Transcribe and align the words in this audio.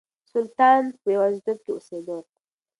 سلطان 0.31 0.83
په 1.01 1.07
يوازيتوب 1.15 1.57
کې 1.63 1.71
اوسېده. 1.73 2.17